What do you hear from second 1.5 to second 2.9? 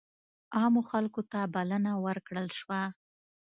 بلنه ورکړل شوه.